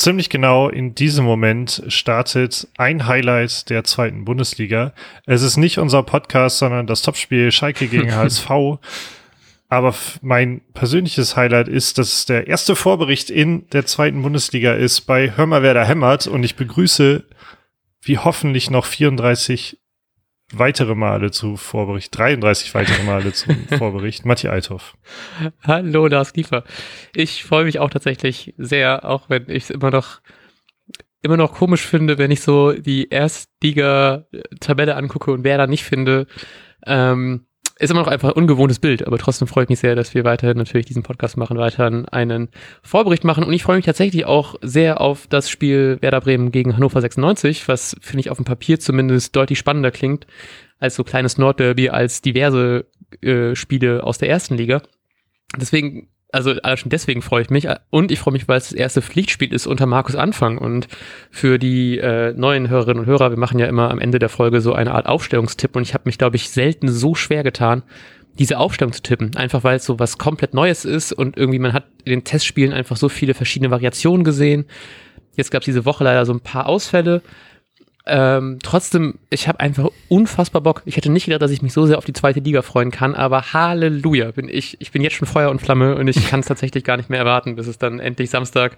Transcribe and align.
ziemlich 0.00 0.30
genau 0.30 0.68
in 0.68 0.94
diesem 0.94 1.24
Moment 1.24 1.82
startet 1.88 2.68
ein 2.78 3.06
Highlight 3.06 3.68
der 3.68 3.84
zweiten 3.84 4.24
Bundesliga. 4.24 4.92
Es 5.26 5.42
ist 5.42 5.58
nicht 5.58 5.78
unser 5.78 6.02
Podcast, 6.02 6.58
sondern 6.58 6.86
das 6.86 7.02
Topspiel 7.02 7.52
Schalke 7.52 7.86
gegen 7.86 8.14
HSV. 8.14 8.48
Aber 9.68 9.94
mein 10.22 10.62
persönliches 10.74 11.36
Highlight 11.36 11.68
ist, 11.68 11.98
dass 11.98 12.26
der 12.26 12.48
erste 12.48 12.74
Vorbericht 12.74 13.30
in 13.30 13.68
der 13.70 13.86
zweiten 13.86 14.22
Bundesliga 14.22 14.72
ist 14.72 15.02
bei 15.02 15.36
Hör 15.36 15.46
mal, 15.46 15.62
wer 15.62 15.74
da 15.74 15.84
hämmert. 15.84 16.26
Und 16.26 16.42
ich 16.42 16.56
begrüße 16.56 17.24
wie 18.02 18.18
hoffentlich 18.18 18.70
noch 18.70 18.86
34 18.86 19.79
weitere 20.52 20.94
Male 20.94 21.30
zu 21.30 21.56
Vorbericht, 21.56 22.16
33 22.16 22.74
weitere 22.74 23.02
Male 23.04 23.32
zu 23.32 23.50
Vorbericht. 23.78 24.24
Matti 24.24 24.48
Althoff. 24.48 24.96
Hallo, 25.62 26.06
Lars 26.06 26.32
Kiefer. 26.32 26.64
Ich 27.14 27.44
freue 27.44 27.64
mich 27.64 27.78
auch 27.78 27.90
tatsächlich 27.90 28.54
sehr, 28.58 29.04
auch 29.04 29.28
wenn 29.28 29.44
ich 29.48 29.64
es 29.64 29.70
immer 29.70 29.90
noch 29.90 30.20
immer 31.22 31.36
noch 31.36 31.52
komisch 31.52 31.82
finde, 31.86 32.16
wenn 32.18 32.30
ich 32.30 32.40
so 32.40 32.72
die 32.72 33.08
Erstliga-Tabelle 33.10 34.96
angucke 34.96 35.32
und 35.32 35.44
wer 35.44 35.58
da 35.58 35.66
nicht 35.66 35.84
finde. 35.84 36.26
Ähm, 36.86 37.46
ist 37.80 37.90
immer 37.90 38.00
noch 38.00 38.08
einfach 38.08 38.28
ein 38.28 38.34
ungewohntes 38.34 38.78
Bild, 38.78 39.06
aber 39.06 39.18
trotzdem 39.18 39.48
freue 39.48 39.64
ich 39.64 39.70
mich 39.70 39.80
sehr, 39.80 39.94
dass 39.94 40.14
wir 40.14 40.24
weiterhin 40.24 40.58
natürlich 40.58 40.86
diesen 40.86 41.02
Podcast 41.02 41.36
machen, 41.36 41.56
weiterhin 41.56 42.06
einen 42.06 42.48
Vorbericht 42.82 43.24
machen 43.24 43.42
und 43.42 43.52
ich 43.52 43.62
freue 43.62 43.76
mich 43.76 43.86
tatsächlich 43.86 44.26
auch 44.26 44.56
sehr 44.60 45.00
auf 45.00 45.26
das 45.26 45.48
Spiel 45.48 45.98
Werder 46.00 46.20
Bremen 46.20 46.52
gegen 46.52 46.76
Hannover 46.76 47.00
96, 47.00 47.68
was 47.68 47.96
finde 48.00 48.20
ich 48.20 48.30
auf 48.30 48.36
dem 48.36 48.44
Papier 48.44 48.78
zumindest 48.78 49.34
deutlich 49.34 49.58
spannender 49.58 49.90
klingt 49.90 50.26
als 50.78 50.94
so 50.94 51.04
kleines 51.04 51.38
Nordderby, 51.38 51.88
als 51.88 52.20
diverse 52.20 52.86
äh, 53.22 53.54
Spiele 53.54 54.04
aus 54.04 54.18
der 54.18 54.28
ersten 54.28 54.56
Liga. 54.56 54.82
Deswegen 55.56 56.08
also 56.32 56.54
schon 56.76 56.90
deswegen 56.90 57.22
freue 57.22 57.42
ich 57.42 57.50
mich. 57.50 57.68
Und 57.90 58.10
ich 58.10 58.18
freue 58.18 58.32
mich, 58.32 58.48
weil 58.48 58.58
es 58.58 58.70
das 58.70 58.78
erste 58.78 59.02
Pflichtspiel 59.02 59.52
ist 59.52 59.66
unter 59.66 59.86
Markus 59.86 60.16
Anfang. 60.16 60.58
Und 60.58 60.88
für 61.30 61.58
die 61.58 61.98
äh, 61.98 62.32
neuen 62.32 62.68
Hörerinnen 62.68 63.00
und 63.00 63.06
Hörer, 63.06 63.30
wir 63.30 63.38
machen 63.38 63.58
ja 63.58 63.66
immer 63.66 63.90
am 63.90 63.98
Ende 63.98 64.18
der 64.18 64.28
Folge 64.28 64.60
so 64.60 64.72
eine 64.72 64.92
Art 64.92 65.06
Aufstellungstipp. 65.06 65.76
Und 65.76 65.82
ich 65.82 65.94
habe 65.94 66.04
mich, 66.06 66.18
glaube 66.18 66.36
ich, 66.36 66.50
selten 66.50 66.88
so 66.88 67.14
schwer 67.14 67.42
getan, 67.42 67.82
diese 68.38 68.58
Aufstellung 68.58 68.92
zu 68.92 69.02
tippen, 69.02 69.36
einfach 69.36 69.64
weil 69.64 69.76
es 69.76 69.84
so 69.84 69.98
was 69.98 70.16
komplett 70.16 70.54
Neues 70.54 70.84
ist 70.84 71.12
und 71.12 71.36
irgendwie 71.36 71.58
man 71.58 71.72
hat 71.72 71.84
in 72.04 72.10
den 72.10 72.24
Testspielen 72.24 72.72
einfach 72.72 72.96
so 72.96 73.08
viele 73.08 73.34
verschiedene 73.34 73.70
Variationen 73.70 74.24
gesehen. 74.24 74.66
Jetzt 75.36 75.50
gab 75.50 75.62
es 75.62 75.66
diese 75.66 75.84
Woche 75.84 76.04
leider 76.04 76.24
so 76.24 76.32
ein 76.32 76.40
paar 76.40 76.66
Ausfälle 76.66 77.22
ähm, 78.06 78.58
trotzdem, 78.62 79.18
ich 79.28 79.46
habe 79.46 79.60
einfach 79.60 79.88
unfassbar 80.08 80.62
Bock. 80.62 80.82
Ich 80.86 80.96
hätte 80.96 81.10
nicht 81.10 81.26
gedacht, 81.26 81.42
dass 81.42 81.50
ich 81.50 81.62
mich 81.62 81.72
so 81.72 81.86
sehr 81.86 81.98
auf 81.98 82.04
die 82.04 82.12
zweite 82.12 82.40
Liga 82.40 82.62
freuen 82.62 82.90
kann, 82.90 83.14
aber 83.14 83.52
Halleluja, 83.52 84.30
bin 84.32 84.48
ich, 84.48 84.80
ich 84.80 84.90
bin 84.90 85.02
jetzt 85.02 85.16
schon 85.16 85.28
Feuer 85.28 85.50
und 85.50 85.60
Flamme 85.60 85.96
und 85.96 86.08
ich 86.08 86.28
kann 86.28 86.40
es 86.40 86.46
tatsächlich 86.48 86.84
gar 86.84 86.96
nicht 86.96 87.10
mehr 87.10 87.18
erwarten, 87.18 87.56
bis 87.56 87.66
es 87.66 87.78
dann 87.78 88.00
endlich 88.00 88.30
Samstag 88.30 88.76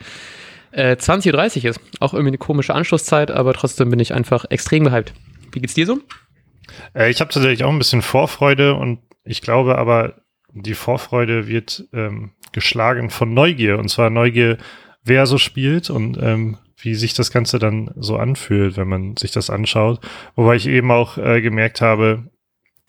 äh, 0.72 0.96
20.30 0.96 1.64
Uhr 1.64 1.70
ist. 1.70 1.80
Auch 2.00 2.14
irgendwie 2.14 2.30
eine 2.30 2.38
komische 2.38 2.74
Anschlusszeit, 2.74 3.30
aber 3.30 3.52
trotzdem 3.54 3.90
bin 3.90 4.00
ich 4.00 4.12
einfach 4.12 4.44
extrem 4.50 4.84
gehypt. 4.84 5.12
Wie 5.52 5.60
geht's 5.60 5.74
dir 5.74 5.86
so? 5.86 5.98
Äh, 6.94 7.10
ich 7.10 7.20
habe 7.20 7.30
tatsächlich 7.30 7.64
auch 7.64 7.70
ein 7.70 7.78
bisschen 7.78 8.02
Vorfreude 8.02 8.74
und 8.74 9.00
ich 9.24 9.40
glaube 9.40 9.78
aber, 9.78 10.14
die 10.52 10.74
Vorfreude 10.74 11.46
wird 11.46 11.84
ähm, 11.92 12.32
geschlagen 12.52 13.08
von 13.08 13.32
Neugier 13.32 13.78
und 13.78 13.88
zwar 13.88 14.10
Neugier, 14.10 14.58
wer 15.04 15.26
so 15.26 15.38
spielt 15.38 15.90
und 15.90 16.18
ähm, 16.20 16.58
wie 16.82 16.94
sich 16.94 17.14
das 17.14 17.30
Ganze 17.30 17.58
dann 17.58 17.90
so 17.96 18.16
anfühlt, 18.16 18.76
wenn 18.76 18.88
man 18.88 19.16
sich 19.16 19.30
das 19.30 19.50
anschaut. 19.50 20.00
Wobei 20.34 20.56
ich 20.56 20.66
eben 20.66 20.90
auch 20.90 21.16
äh, 21.18 21.40
gemerkt 21.40 21.80
habe, 21.80 22.24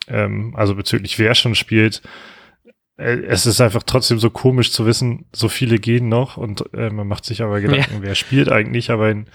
ähm, 0.08 0.54
also 0.56 0.74
bezüglich 0.74 1.18
wer 1.18 1.34
schon 1.34 1.54
spielt, 1.54 2.02
äh, 2.96 3.16
es 3.26 3.46
ist 3.46 3.60
einfach 3.60 3.82
trotzdem 3.82 4.18
so 4.18 4.30
komisch 4.30 4.72
zu 4.72 4.86
wissen, 4.86 5.26
so 5.32 5.48
viele 5.48 5.78
gehen 5.78 6.08
noch 6.08 6.36
und 6.36 6.64
äh, 6.74 6.90
man 6.90 7.08
macht 7.08 7.24
sich 7.24 7.42
aber 7.42 7.60
Gedanken, 7.60 7.94
ja. 7.94 8.02
wer 8.02 8.14
spielt 8.14 8.50
eigentlich, 8.50 8.90
aber 8.90 9.10
in 9.10 9.26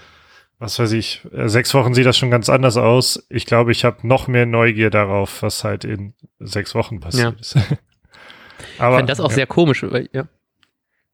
was 0.60 0.78
weiß 0.78 0.92
ich, 0.92 1.22
äh, 1.32 1.48
sechs 1.48 1.72
Wochen 1.72 1.94
sieht 1.94 2.04
das 2.04 2.18
schon 2.18 2.30
ganz 2.30 2.50
anders 2.50 2.76
aus. 2.76 3.26
Ich 3.30 3.46
glaube, 3.46 3.72
ich 3.72 3.84
habe 3.86 4.06
noch 4.06 4.28
mehr 4.28 4.44
Neugier 4.44 4.90
darauf, 4.90 5.42
was 5.42 5.64
halt 5.64 5.86
in 5.86 6.12
sechs 6.38 6.74
Wochen 6.74 7.00
passiert 7.00 7.34
ja. 7.34 7.40
ist. 7.40 7.56
aber, 8.78 8.96
ich 8.96 8.98
finde 8.98 9.10
das 9.10 9.20
auch 9.20 9.30
ja. 9.30 9.36
sehr 9.36 9.46
komisch, 9.46 9.82
weil, 9.82 10.10
ja. 10.12 10.28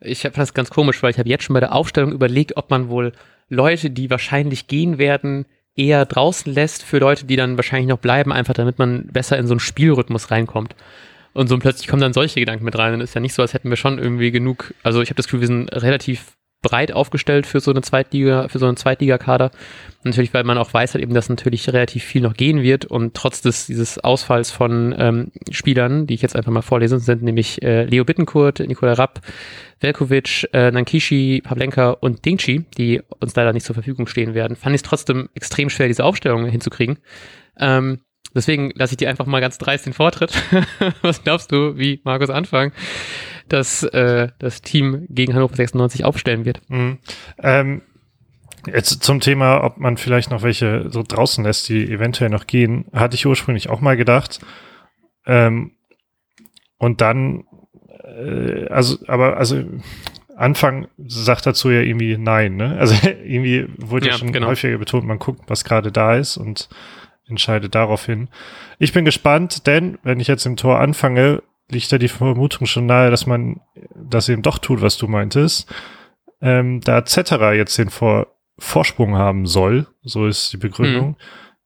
Ich 0.00 0.25
habe 0.25 0.34
das 0.34 0.53
ganz 0.53 0.69
komisch, 0.69 1.03
weil 1.03 1.12
ich 1.12 1.19
habe 1.19 1.28
jetzt 1.28 1.44
schon 1.44 1.54
bei 1.54 1.60
der 1.60 1.72
Aufstellung 1.72 2.12
überlegt, 2.12 2.56
ob 2.56 2.70
man 2.70 2.88
wohl 2.88 3.12
Leute, 3.48 3.90
die 3.90 4.10
wahrscheinlich 4.10 4.66
gehen 4.66 4.98
werden, 4.98 5.46
eher 5.76 6.04
draußen 6.06 6.52
lässt 6.52 6.82
für 6.82 6.98
Leute, 6.98 7.26
die 7.26 7.36
dann 7.36 7.56
wahrscheinlich 7.56 7.88
noch 7.88 7.98
bleiben, 7.98 8.32
einfach 8.32 8.54
damit 8.54 8.78
man 8.78 9.06
besser 9.08 9.38
in 9.38 9.46
so 9.46 9.52
einen 9.52 9.60
Spielrhythmus 9.60 10.30
reinkommt. 10.30 10.74
Und 11.34 11.48
so 11.48 11.58
plötzlich 11.58 11.86
kommen 11.86 12.00
dann 12.00 12.14
solche 12.14 12.40
Gedanken 12.40 12.64
mit 12.64 12.78
rein. 12.78 12.94
Und 12.94 13.02
ist 13.02 13.14
ja 13.14 13.20
nicht 13.20 13.34
so, 13.34 13.42
als 13.42 13.52
hätten 13.52 13.68
wir 13.68 13.76
schon 13.76 13.98
irgendwie 13.98 14.30
genug, 14.30 14.72
also 14.82 15.02
ich 15.02 15.10
habe 15.10 15.16
das 15.16 15.26
Gefühl, 15.26 15.40
wir 15.40 15.48
sind 15.48 15.68
relativ 15.68 16.35
breit 16.66 16.93
aufgestellt 16.93 17.47
für 17.47 17.60
so 17.60 17.71
eine 17.71 17.82
Zweitliga, 17.82 18.49
für 18.49 18.59
so 18.59 18.66
einen 18.66 18.77
Zweitligakader. 18.77 19.50
Natürlich, 20.03 20.34
weil 20.34 20.44
man 20.44 20.59
auch 20.59 20.72
weiß 20.72 20.94
halt 20.94 21.03
eben, 21.03 21.15
dass 21.15 21.28
natürlich 21.28 21.69
relativ 21.69 22.03
viel 22.04 22.22
noch 22.22 22.34
gehen 22.34 22.62
wird 22.62 22.84
und 22.84 23.15
trotz 23.15 23.41
des 23.41 23.66
dieses 23.66 23.99
Ausfalls 23.99 24.50
von 24.50 24.94
ähm, 24.99 25.32
Spielern, 25.50 26.06
die 26.06 26.15
ich 26.15 26.22
jetzt 26.22 26.34
einfach 26.34 26.50
mal 26.50 26.62
vorlesen, 26.62 26.99
sind 26.99 27.22
nämlich 27.22 27.62
äh, 27.62 27.84
Leo 27.84 28.05
Bittenkurt, 28.05 28.60
Nikola 28.60 28.94
Rapp, 28.94 29.21
Velkovic, 29.81 30.49
äh, 30.53 30.71
Nankishi, 30.71 31.43
Pavlenka 31.44 31.91
und 31.91 32.25
Dingchi, 32.25 32.65
die 32.76 33.00
uns 33.21 33.37
leider 33.37 33.53
nicht 33.53 33.66
zur 33.66 33.75
Verfügung 33.75 34.06
stehen 34.06 34.34
werden, 34.34 34.56
fand 34.56 34.75
ich 34.75 34.81
es 34.82 34.88
trotzdem 34.88 35.28
extrem 35.34 35.71
schwer, 35.71 35.88
diese 35.88 36.05
Aufstellung 36.05 36.47
hinzukriegen. 36.47 36.99
Ähm, 37.59 38.00
deswegen 38.34 38.72
lasse 38.75 38.94
ich 38.94 38.97
dir 38.99 39.09
einfach 39.09 39.26
mal 39.26 39.41
ganz 39.41 39.59
dreist 39.59 39.87
den 39.87 39.93
Vortritt. 39.93 40.32
Was 41.03 41.22
glaubst 41.22 41.53
du, 41.53 41.76
wie 41.78 42.00
Markus 42.05 42.31
anfangen? 42.31 42.72
Dass 43.48 43.82
äh, 43.82 44.28
das 44.38 44.62
Team 44.62 45.06
gegen 45.08 45.34
Hannover 45.34 45.56
96 45.56 46.04
aufstellen 46.04 46.44
wird. 46.44 46.60
Mhm. 46.68 46.98
Ähm, 47.42 47.82
jetzt 48.66 49.02
zum 49.02 49.20
Thema, 49.20 49.62
ob 49.62 49.78
man 49.78 49.96
vielleicht 49.96 50.30
noch 50.30 50.42
welche 50.42 50.90
so 50.90 51.02
draußen 51.06 51.44
lässt, 51.44 51.68
die 51.68 51.90
eventuell 51.90 52.30
noch 52.30 52.46
gehen, 52.46 52.86
hatte 52.92 53.14
ich 53.14 53.26
ursprünglich 53.26 53.68
auch 53.68 53.80
mal 53.80 53.96
gedacht. 53.96 54.40
Ähm, 55.26 55.72
und 56.78 57.00
dann, 57.00 57.44
äh, 58.04 58.66
also, 58.68 58.98
aber 59.06 59.36
also 59.36 59.62
Anfang 60.36 60.88
sagt 60.98 61.46
dazu 61.46 61.70
ja 61.70 61.80
irgendwie 61.80 62.18
nein, 62.18 62.56
ne? 62.56 62.76
Also 62.78 62.94
irgendwie 63.24 63.66
wurde 63.78 64.06
ja, 64.06 64.12
ja 64.12 64.18
schon 64.18 64.32
genau. 64.32 64.48
häufiger 64.48 64.78
betont, 64.78 65.04
man 65.04 65.18
guckt, 65.18 65.42
was 65.48 65.64
gerade 65.64 65.90
da 65.90 66.16
ist 66.16 66.36
und 66.36 66.68
entscheidet 67.28 67.74
darauf 67.74 68.06
hin. 68.06 68.28
Ich 68.78 68.92
bin 68.92 69.04
gespannt, 69.04 69.66
denn 69.66 69.98
wenn 70.02 70.20
ich 70.20 70.28
jetzt 70.28 70.46
im 70.46 70.56
Tor 70.56 70.78
anfange, 70.78 71.42
liegt 71.71 71.93
da 71.93 71.99
die 71.99 72.09
Vermutung 72.09 72.66
schon 72.66 72.87
nahe, 72.87 73.10
dass 73.10 73.27
man 73.27 73.60
das 73.94 74.28
eben 74.28 74.43
doch 74.43 74.59
tut, 74.59 74.82
was 74.82 74.97
du 74.97 75.09
meintest. 75.09 75.72
Ähm, 76.41 76.81
da 76.81 77.04
Cetera 77.04 77.54
jetzt 77.54 77.78
den 77.78 77.91
Vor 77.91 78.28
Vorsprung 78.59 79.16
haben 79.16 79.47
soll, 79.47 79.87
so 80.03 80.26
ist 80.26 80.53
die 80.53 80.56
Begründung, 80.56 81.16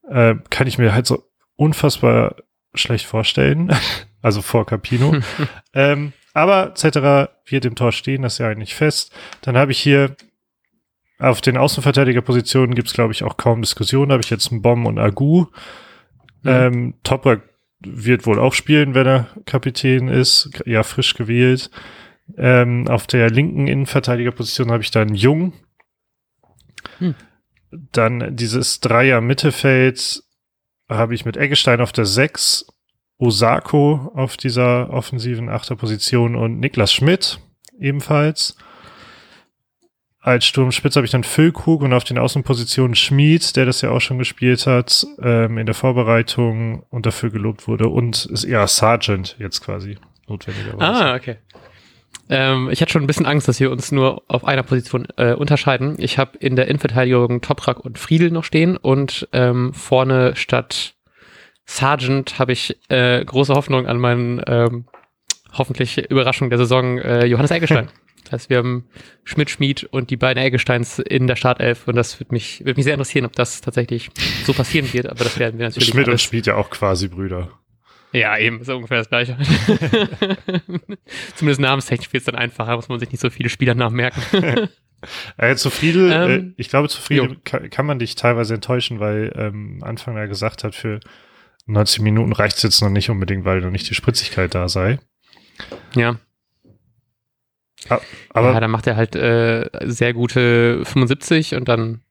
mhm. 0.08 0.16
äh, 0.16 0.34
kann 0.50 0.66
ich 0.66 0.76
mir 0.78 0.92
halt 0.92 1.06
so 1.06 1.22
unfassbar 1.54 2.36
schlecht 2.74 3.06
vorstellen. 3.06 3.72
also 4.22 4.42
vor 4.42 4.66
Capino. 4.66 5.16
ähm, 5.72 6.12
aber 6.34 6.74
Cetera 6.74 7.30
wird 7.46 7.64
im 7.64 7.76
Tor 7.76 7.92
stehen, 7.92 8.22
das 8.22 8.34
ist 8.34 8.38
ja 8.38 8.48
eigentlich 8.48 8.74
fest. 8.74 9.12
Dann 9.42 9.56
habe 9.56 9.72
ich 9.72 9.78
hier 9.78 10.16
auf 11.18 11.40
den 11.40 11.56
Außenverteidigerpositionen 11.56 12.74
gibt's 12.74 12.94
glaube 12.94 13.12
ich, 13.12 13.22
auch 13.22 13.36
kaum 13.36 13.62
Diskussionen. 13.62 14.08
Da 14.08 14.14
habe 14.14 14.24
ich 14.24 14.30
jetzt 14.30 14.50
einen 14.50 14.62
Bomb 14.62 14.86
und 14.86 14.98
Agu. 14.98 15.46
Mhm. 16.42 16.50
Ähm, 16.50 16.94
Toprak 17.02 17.42
wird 17.80 18.26
wohl 18.26 18.38
auch 18.38 18.54
spielen, 18.54 18.94
wenn 18.94 19.06
er 19.06 19.28
Kapitän 19.46 20.08
ist, 20.08 20.50
ja 20.66 20.82
frisch 20.82 21.14
gewählt. 21.14 21.70
Ähm, 22.36 22.86
auf 22.88 23.06
der 23.06 23.30
linken 23.30 23.66
Innenverteidigerposition 23.66 24.70
habe 24.70 24.82
ich 24.82 24.90
dann 24.90 25.14
Jung. 25.14 25.54
Hm. 26.98 27.14
Dann 27.92 28.36
dieses 28.36 28.80
Dreier 28.80 29.20
Mittelfeld 29.20 30.22
habe 30.88 31.14
ich 31.14 31.24
mit 31.24 31.36
Eggestein 31.36 31.80
auf 31.80 31.92
der 31.92 32.04
6, 32.04 32.66
Osako 33.18 34.12
auf 34.14 34.36
dieser 34.36 34.90
offensiven 34.90 35.48
Achterposition 35.48 36.34
und 36.34 36.58
Niklas 36.58 36.92
Schmidt 36.92 37.40
ebenfalls. 37.78 38.56
Als 40.22 40.44
Sturmspitze 40.44 40.96
habe 40.96 41.06
ich 41.06 41.12
dann 41.12 41.24
Füllkrug 41.24 41.80
und 41.80 41.94
auf 41.94 42.04
den 42.04 42.18
Außenpositionen 42.18 42.94
Schmid, 42.94 43.56
der 43.56 43.64
das 43.64 43.80
ja 43.80 43.90
auch 43.90 44.00
schon 44.00 44.18
gespielt 44.18 44.66
hat, 44.66 45.06
ähm, 45.22 45.56
in 45.56 45.64
der 45.64 45.74
Vorbereitung 45.74 46.82
und 46.90 47.06
dafür 47.06 47.30
gelobt 47.30 47.66
wurde. 47.66 47.88
Und 47.88 48.26
ist 48.26 48.44
eher 48.44 48.66
Sergeant 48.66 49.36
jetzt 49.38 49.62
quasi 49.62 49.96
notwendigerweise. 50.28 50.82
Ah, 50.82 51.14
okay. 51.14 51.36
Ähm, 52.28 52.68
ich 52.70 52.82
hatte 52.82 52.92
schon 52.92 53.02
ein 53.02 53.06
bisschen 53.06 53.24
Angst, 53.24 53.48
dass 53.48 53.60
wir 53.60 53.70
uns 53.70 53.92
nur 53.92 54.22
auf 54.28 54.44
einer 54.44 54.62
Position 54.62 55.08
äh, 55.16 55.32
unterscheiden. 55.32 55.96
Ich 55.98 56.18
habe 56.18 56.36
in 56.38 56.54
der 56.54 56.68
Innenverteidigung 56.68 57.40
Toprak 57.40 57.80
und 57.80 57.98
Friedel 57.98 58.30
noch 58.30 58.44
stehen 58.44 58.76
und 58.76 59.26
ähm, 59.32 59.72
vorne 59.72 60.36
statt 60.36 60.94
Sergeant 61.64 62.38
habe 62.38 62.52
ich 62.52 62.76
äh, 62.88 63.24
große 63.24 63.54
Hoffnung 63.54 63.86
an 63.86 63.98
meinen 63.98 64.42
ähm, 64.46 64.84
hoffentlich 65.56 65.98
Überraschung 66.10 66.50
der 66.50 66.58
Saison 66.58 66.98
äh, 66.98 67.26
Johannes 67.26 67.50
Eggestein. 67.50 67.88
Das 68.30 68.42
heißt, 68.42 68.50
wir 68.50 68.58
haben 68.58 68.84
Schmidt, 69.24 69.50
Schmied 69.50 69.84
und 69.84 70.10
die 70.10 70.16
beiden 70.16 70.40
Eggesteins 70.42 71.00
in 71.00 71.26
der 71.26 71.34
Startelf 71.34 71.88
und 71.88 71.96
das 71.96 72.20
würde 72.20 72.32
mich, 72.32 72.60
würde 72.60 72.76
mich 72.76 72.84
sehr 72.84 72.94
interessieren, 72.94 73.24
ob 73.26 73.34
das 73.34 73.60
tatsächlich 73.60 74.10
so 74.44 74.52
passieren 74.52 74.92
wird, 74.92 75.06
aber 75.06 75.24
das 75.24 75.38
werden 75.38 75.58
wir 75.58 75.66
natürlich. 75.66 75.88
Schmidt 75.88 76.08
und 76.08 76.20
Schmied 76.20 76.46
ja 76.46 76.54
auch 76.54 76.70
quasi 76.70 77.08
Brüder. 77.08 77.50
Ja, 78.12 78.38
eben, 78.38 78.60
ist 78.60 78.68
ungefähr 78.68 78.98
das 78.98 79.08
Gleiche. 79.08 79.36
Zumindest 81.34 81.60
namenstechnisch 81.60 82.12
wird 82.12 82.20
es 82.20 82.26
dann 82.26 82.36
einfacher, 82.36 82.76
muss 82.76 82.88
man 82.88 83.00
sich 83.00 83.10
nicht 83.10 83.20
so 83.20 83.30
viele 83.30 83.48
Spielernamen 83.48 83.96
merken. 83.96 84.20
äh, 85.36 85.56
zu 85.56 85.70
ähm, 85.82 86.12
äh, 86.12 86.52
ich 86.56 86.68
glaube, 86.68 86.88
zu 86.88 87.00
Friedel 87.00 87.36
kann, 87.44 87.68
kann, 87.70 87.86
man 87.86 87.98
dich 87.98 88.14
teilweise 88.14 88.54
enttäuschen, 88.54 89.00
weil 89.00 89.32
ähm, 89.36 89.80
Anfang 89.82 90.16
er 90.16 90.28
gesagt 90.28 90.62
hat, 90.62 90.74
für 90.74 91.00
90 91.66 92.02
Minuten 92.02 92.32
reicht 92.32 92.56
es 92.56 92.62
jetzt 92.62 92.80
noch 92.80 92.90
nicht 92.90 93.10
unbedingt, 93.10 93.44
weil 93.44 93.60
noch 93.60 93.70
nicht 93.70 93.88
die 93.90 93.94
Spritzigkeit 93.94 94.54
da 94.54 94.68
sei. 94.68 94.98
Ja. 95.94 96.18
Aber 97.88 98.52
ja, 98.52 98.60
dann 98.60 98.70
macht 98.70 98.86
er 98.86 98.96
halt 98.96 99.16
äh, 99.16 99.68
sehr 99.84 100.12
gute 100.12 100.84
75 100.84 101.54
und 101.54 101.68
dann 101.68 102.02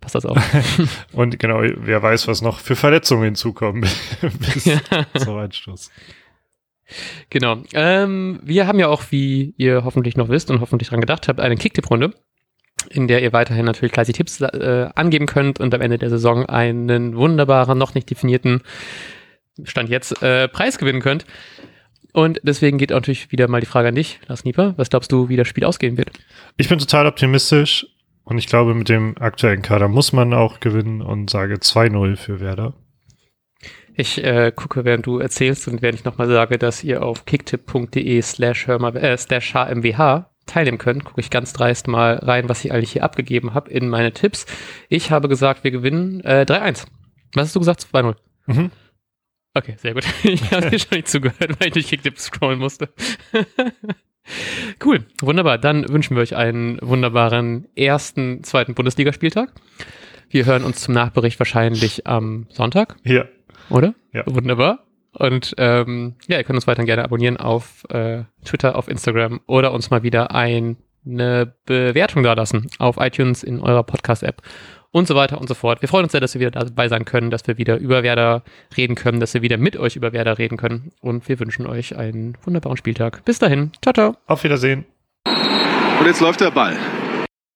passt 0.00 0.14
das 0.14 0.26
auch. 0.26 0.36
und 1.12 1.38
genau, 1.38 1.62
wer 1.62 2.02
weiß, 2.02 2.28
was 2.28 2.42
noch 2.42 2.58
für 2.58 2.76
Verletzungen 2.76 3.24
hinzukommen 3.24 3.82
bis 4.52 4.64
ja. 4.66 4.80
zum 5.18 5.38
Anstoß. 5.38 5.90
Genau. 7.30 7.62
Ähm, 7.72 8.40
wir 8.42 8.66
haben 8.66 8.78
ja 8.78 8.88
auch, 8.88 9.04
wie 9.10 9.54
ihr 9.56 9.84
hoffentlich 9.84 10.16
noch 10.16 10.28
wisst 10.28 10.50
und 10.50 10.60
hoffentlich 10.60 10.88
dran 10.90 11.00
gedacht 11.00 11.28
habt, 11.28 11.40
eine 11.40 11.56
Kicktipp-Runde, 11.56 12.12
in 12.90 13.08
der 13.08 13.22
ihr 13.22 13.32
weiterhin 13.32 13.64
natürlich 13.64 13.92
gleich 13.92 14.06
die 14.06 14.12
Tipps 14.12 14.40
äh, 14.40 14.90
angeben 14.94 15.26
könnt 15.26 15.60
und 15.60 15.74
am 15.74 15.80
Ende 15.80 15.98
der 15.98 16.10
Saison 16.10 16.44
einen 16.46 17.16
wunderbaren, 17.16 17.78
noch 17.78 17.94
nicht 17.94 18.10
definierten 18.10 18.62
Stand 19.64 19.88
jetzt 19.88 20.22
äh, 20.22 20.48
Preis 20.48 20.78
gewinnen 20.78 21.00
könnt. 21.00 21.24
Und 22.12 22.40
deswegen 22.42 22.78
geht 22.78 22.90
natürlich 22.90 23.32
wieder 23.32 23.48
mal 23.48 23.60
die 23.60 23.66
Frage 23.66 23.88
an 23.88 23.94
dich, 23.94 24.20
Lars 24.26 24.44
Nieper. 24.44 24.74
Was 24.76 24.90
glaubst 24.90 25.10
du, 25.12 25.28
wie 25.28 25.36
das 25.36 25.48
Spiel 25.48 25.64
ausgehen 25.64 25.96
wird? 25.96 26.10
Ich 26.58 26.68
bin 26.68 26.78
total 26.78 27.06
optimistisch 27.06 27.86
und 28.24 28.38
ich 28.38 28.46
glaube, 28.46 28.74
mit 28.74 28.88
dem 28.88 29.16
aktuellen 29.18 29.62
Kader 29.62 29.88
muss 29.88 30.12
man 30.12 30.34
auch 30.34 30.60
gewinnen 30.60 31.00
und 31.00 31.30
sage 31.30 31.54
2-0 31.54 32.16
für 32.16 32.40
Werder. 32.40 32.74
Ich 33.94 34.22
äh, 34.22 34.52
gucke, 34.54 34.84
während 34.84 35.06
du 35.06 35.18
erzählst 35.18 35.68
und 35.68 35.82
während 35.82 35.98
ich 35.98 36.04
nochmal 36.04 36.28
sage, 36.28 36.58
dass 36.58 36.82
ihr 36.84 37.02
auf 37.02 37.26
kicktipp.de 37.26 38.22
slash 38.22 38.68
äh, 38.68 39.16
slash 39.16 39.54
hmwh 39.54 40.24
teilnehmen 40.46 40.78
könnt, 40.78 41.04
gucke 41.04 41.20
ich 41.20 41.30
ganz 41.30 41.52
dreist 41.52 41.88
mal 41.88 42.16
rein, 42.16 42.48
was 42.48 42.64
ich 42.64 42.72
eigentlich 42.72 42.92
hier 42.92 43.04
abgegeben 43.04 43.54
habe 43.54 43.70
in 43.70 43.88
meine 43.88 44.12
Tipps. 44.12 44.46
Ich 44.88 45.10
habe 45.10 45.28
gesagt, 45.28 45.64
wir 45.64 45.70
gewinnen 45.70 46.20
äh, 46.24 46.44
3-1. 46.48 46.86
Was 47.34 47.48
hast 47.48 47.56
du 47.56 47.60
gesagt? 47.60 47.86
2-0. 47.92 48.16
Mhm. 48.46 48.70
Okay, 49.54 49.74
sehr 49.78 49.94
gut. 49.94 50.04
Ich 50.22 50.50
habe 50.50 50.70
dir 50.70 50.78
schon 50.78 50.96
nicht 50.96 51.08
zugehört, 51.08 51.60
weil 51.60 51.68
ich 51.68 51.72
durch 51.74 51.88
Kicktipp 51.88 52.18
scrollen 52.18 52.58
musste. 52.58 52.88
cool, 54.84 55.04
wunderbar. 55.20 55.58
Dann 55.58 55.88
wünschen 55.88 56.16
wir 56.16 56.22
euch 56.22 56.36
einen 56.36 56.78
wunderbaren 56.80 57.68
ersten, 57.76 58.42
zweiten 58.44 58.74
Bundesligaspieltag. 58.74 59.52
Wir 60.30 60.46
hören 60.46 60.64
uns 60.64 60.80
zum 60.80 60.94
Nachbericht 60.94 61.38
wahrscheinlich 61.38 62.06
am 62.06 62.46
Sonntag. 62.50 62.96
Ja. 63.04 63.26
Oder? 63.68 63.94
Ja. 64.12 64.22
Wunderbar. 64.26 64.86
Und 65.12 65.54
ähm, 65.58 66.14
ja, 66.26 66.38
ihr 66.38 66.44
könnt 66.44 66.56
uns 66.56 66.66
weiterhin 66.66 66.86
gerne 66.86 67.04
abonnieren 67.04 67.36
auf 67.36 67.84
äh, 67.90 68.24
Twitter, 68.44 68.76
auf 68.76 68.88
Instagram 68.88 69.40
oder 69.46 69.72
uns 69.72 69.90
mal 69.90 70.02
wieder 70.02 70.34
ein, 70.34 70.78
eine 71.04 71.54
Bewertung 71.66 72.22
da 72.22 72.32
lassen 72.32 72.68
auf 72.78 72.96
iTunes 72.98 73.42
in 73.42 73.60
eurer 73.60 73.82
Podcast-App 73.82 74.40
und 74.92 75.08
so 75.08 75.14
weiter 75.14 75.40
und 75.40 75.48
so 75.48 75.54
fort. 75.54 75.82
Wir 75.82 75.88
freuen 75.88 76.04
uns 76.04 76.12
sehr, 76.12 76.20
dass 76.20 76.34
wir 76.34 76.40
wieder 76.40 76.50
dabei 76.50 76.88
sein 76.88 77.04
können, 77.04 77.30
dass 77.30 77.46
wir 77.46 77.58
wieder 77.58 77.78
über 77.78 78.02
Werder 78.02 78.42
reden 78.76 78.94
können, 78.94 79.18
dass 79.18 79.34
wir 79.34 79.42
wieder 79.42 79.56
mit 79.56 79.76
euch 79.76 79.96
über 79.96 80.12
Werder 80.12 80.38
reden 80.38 80.56
können. 80.56 80.92
Und 81.00 81.28
wir 81.28 81.40
wünschen 81.40 81.66
euch 81.66 81.96
einen 81.96 82.36
wunderbaren 82.44 82.76
Spieltag. 82.76 83.24
Bis 83.24 83.38
dahin. 83.38 83.72
Ciao, 83.82 83.92
ciao. 83.92 84.16
Auf 84.26 84.44
Wiedersehen. 84.44 84.84
Und 85.98 86.06
jetzt 86.06 86.20
läuft 86.20 86.40
der 86.40 86.50
Ball. 86.50 86.76